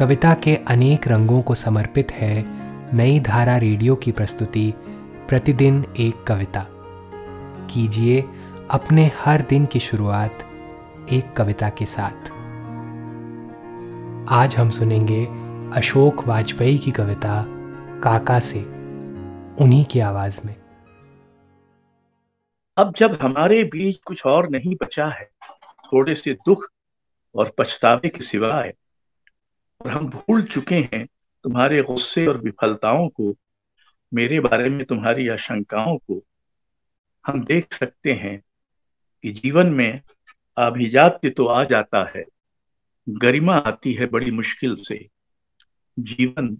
कविता 0.00 0.34
के 0.34 0.56
अनेक 0.56 1.08
रंगों 1.08 1.42
को 1.42 1.54
समर्पित 1.54 2.12
है 2.12 2.44
नई 2.96 3.20
धारा 3.20 3.56
रेडियो 3.56 3.96
की 3.96 4.12
प्रस्तुति, 4.12 4.74
प्रतिदिन 5.28 5.84
एक 5.98 6.24
कविता। 6.24 6.66
कीजिए 7.70 8.24
अपने 8.70 9.10
हर 9.18 9.40
दिन 9.40 9.66
की 9.66 9.80
शुरुआत 9.80 10.38
एक 11.12 11.32
कविता 11.32 11.68
के 11.68 11.86
साथ। 11.86 12.30
आज 14.28 14.56
हम 14.56 14.70
सुनेंगे 14.70 15.26
अशोक 15.76 16.26
वाजपेयी 16.26 16.78
की 16.78 16.90
कविता, 16.90 17.44
काका 18.02 18.38
से, 18.38 18.62
उन्हीं 19.60 19.84
की 19.84 20.00
आवाज़ 20.00 20.40
में। 20.46 20.56
अब 22.76 22.94
जब 22.98 23.18
हमारे 23.22 23.64
बीच 23.64 23.98
कुछ 24.06 24.26
और 24.26 24.48
नहीं 24.48 24.76
बचा 24.82 25.06
है, 25.06 25.30
थोड़े 25.86 26.14
से 26.14 26.34
दुख 26.34 26.68
और 27.34 27.52
पछतावे 27.58 28.08
के 28.08 28.24
सिवाय 28.24 28.74
और 29.84 29.90
हम 29.90 30.08
भूल 30.10 30.42
चुके 30.42 30.74
हैं 30.74 31.06
तुम्हारे 31.44 31.82
गुस्से 31.82 32.26
और 32.26 32.38
विफलताओं 32.38 33.08
को, 33.08 33.34
मेरे 34.14 34.40
बारे 34.40 34.70
में 34.70 34.84
तुम्हारी 34.86 35.28
आशंकाओं 35.28 35.98
को। 35.98 36.24
हम 37.26 37.44
देख 37.44 37.74
सकते 37.74 38.12
हैं 38.12 38.42
कि 39.22 39.32
जीवन 39.32 39.66
में 39.66 40.00
अभिजात्य 40.56 41.30
तो 41.30 41.46
आ 41.46 41.64
जाता 41.64 42.12
है, 42.16 42.24
गरिमा 43.08 43.56
आती 43.56 43.94
है 43.94 44.06
बड़ी 44.06 44.30
मुश्किल 44.30 44.76
से। 44.76 45.08
जीवन 45.98 46.58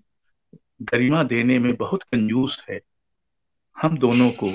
गरिमा 0.82 1.22
देने 1.22 1.58
में 1.58 1.74
बहुत 1.74 2.02
कंजूस 2.02 2.64
है। 2.70 2.80
हम 3.82 3.98
दोनों 3.98 4.30
को 4.30 4.52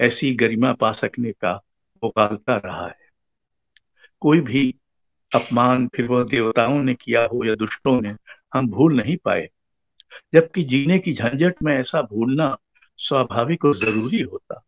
ऐसी 0.00 0.34
गरिमा 0.34 0.72
पा 0.72 0.92
सकने 0.92 1.32
का 1.32 1.62
मुकालता 2.04 2.56
रहा 2.56 2.86
है। 2.86 3.06
कोई 4.20 4.40
भी 4.40 4.74
अपमान 5.32 5.86
फिर 5.86 6.08
देवताओं 6.24 6.82
ने 6.82 6.94
किया 6.94 7.24
हो 7.24 7.44
या 7.44 7.54
दुष्टों 7.54 8.00
ने, 8.00 8.14
हम 8.54 8.68
भूल 8.68 8.96
नहीं 8.96 9.16
पाए। 9.16 9.48
जबकि 10.34 10.62
जीने 10.64 10.98
की 10.98 11.14
झंझट 11.14 11.62
में 11.62 11.72
ऐसा 11.74 12.02
भूलना 12.02 12.56
स्वाभाविक 12.98 13.64
और 13.64 13.74
ज़रूरी 13.74 14.20
होता। 14.22 14.62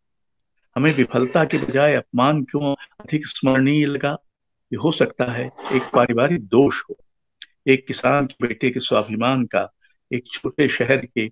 हमें 0.76 0.92
विफलता 0.94 1.44
के 1.44 1.58
बजाय 1.58 1.94
अपमान 1.94 2.42
क्यों 2.44 2.74
अधिक 2.74 3.26
स्मरणीय 3.26 3.86
लगा? 3.86 4.16
ये 4.72 4.76
हो 4.76 4.92
सकता 4.92 5.32
है 5.32 5.44
एक 5.72 5.90
पारिवारिक 5.94 6.46
दोष 6.46 6.82
हो। 6.90 6.96
एक 7.66 7.86
किसान 7.86 8.26
के 8.26 8.46
बेटे 8.46 8.70
के 8.70 8.80
स्वाभिमान 8.80 9.44
का, 9.44 9.68
एक 10.10 10.24
छोटे 10.32 10.68
शहर 10.68 11.04
के 11.06 11.28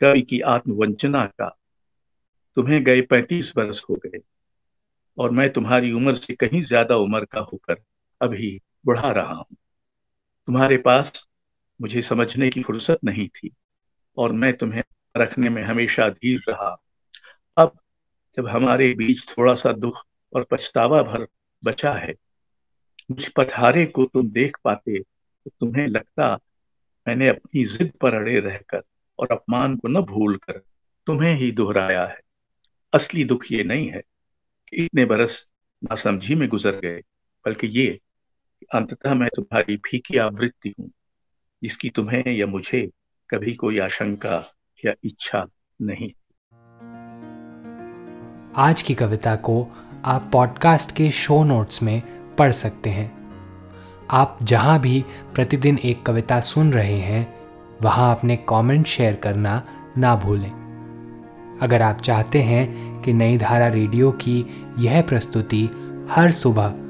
कवि 0.00 0.22
की 0.22 0.40
आत्मवंचना 0.40 1.24
का। 1.26 1.48
तुम्हें 2.56 2.82
गए 2.84 3.00
पैंतीस 3.00 3.52
वर्ष 3.56 3.80
हो 3.90 3.94
गए, 3.96 4.20
और 5.18 5.30
मैं 5.30 5.52
तुम्हारी 5.52 5.92
उम्र 5.92 6.14
से 6.14 6.34
कहीं 6.34 6.62
ज़्यादा 6.62 6.96
उम्र 6.96 7.24
का 7.24 7.40
होकर 7.42 7.74
अभी 8.20 8.58
बढ़ा 8.86 9.10
रहा 9.10 9.32
हूँ। 9.32 9.56
तुम्हारे 10.48 10.76
पास 10.76 11.12
मुझे 11.80 12.02
समझने 12.02 12.48
की 12.50 12.62
फुर्सत 12.62 12.98
नहीं 13.04 13.28
थी 13.28 13.50
और 14.16 14.32
मैं 14.32 14.52
तुम्हें 14.56 14.82
रखने 15.14 15.48
में 15.48 15.62
हमेशा 15.62 16.08
धीर 16.08 16.40
रहा। 16.48 16.76
अब 17.56 17.78
जब 18.36 18.48
हमारे 18.48 18.92
बीच 18.94 19.24
थोड़ा 19.28 19.54
सा 19.54 19.72
दुख 19.72 20.04
और 20.32 20.46
पछतावा 20.50 21.02
भर 21.02 21.26
बचा 21.62 21.92
है 21.92 22.14
मुझ 23.10 23.28
पथारे 23.28 23.84
को 23.86 24.04
तुम 24.04 24.30
देख 24.30 24.56
पाते 24.64 24.98
तो 24.98 25.50
तुम्हें 25.60 25.86
लगता 25.86 26.34
मैंने 27.06 27.28
अपनी 27.28 27.64
जिद 27.64 27.92
पर 28.00 28.14
अड़े 28.14 28.38
रहकर 28.40 28.82
और 29.18 29.28
अपमान 29.32 29.76
को 29.76 29.88
न 29.88 30.02
भूल 30.02 30.36
कर 30.36 30.60
तुम्हें 31.06 31.34
ही 31.36 31.50
दोहराया 31.52 32.04
है। 32.06 32.20
असली 32.92 33.24
दुख 33.24 33.44
ये 33.52 33.64
नहीं 33.64 33.88
है 33.88 34.00
कि 34.68 34.84
इतने 34.84 35.04
बरस 35.04 35.46
नासमझी 35.82 36.34
में 36.34 36.48
गुजर 36.48 36.78
गए, 36.80 37.00
बल्कि 37.44 37.66
ये 37.68 37.98
अंततः 38.74 39.14
मैं 39.14 39.28
तुम्हारी 39.36 39.76
फीकी 39.76 40.18
आवृत्ति 40.18 40.74
हूँ, 40.80 40.90
जिसकी 41.62 41.90
तुम्हें 41.90 42.38
या 42.38 42.46
मुझे 42.46 42.90
कभी 43.30 43.54
कोई 43.54 43.78
आशंका 43.78 44.54
या 44.84 44.92
इच्छा 45.04 45.46
नहीं। 45.82 46.10
आज 48.56 48.82
की 48.82 48.94
कविता 48.94 49.36
को 49.36 49.68
आप 50.04 50.30
पॉडकास्ट 50.32 50.96
के 50.96 51.10
शो 51.10 51.44
नोट्स 51.44 51.82
में 51.82 52.02
पढ़ 52.38 52.52
सकते 52.52 52.90
हैं। 52.90 53.20
आप 54.10 54.38
जहाँ 54.42 54.80
भी 54.80 55.04
प्रतिदिन 55.34 55.78
एक 55.84 56.02
कविता 56.02 56.40
सुन 56.40 56.72
रहे 56.72 56.98
हैं, 56.98 57.34
वहाँ 57.82 58.16
अपने 58.16 58.36
कमेंट 58.36 58.86
शेयर 58.86 59.14
करना 59.14 59.62
ना 59.98 60.16
भूलें। 60.16 60.50
अगर 61.62 61.82
आप 61.82 61.96
चाहते 61.96 62.42
हैं 62.42 63.02
कि 63.02 63.12
नई 63.12 63.38
धारा 63.38 63.68
रेडियो 63.68 64.12
की 64.12 64.46
यह 64.78 65.02
प्रस्तुति 65.02 65.70
हर 66.10 66.30
सुबह 66.30 66.89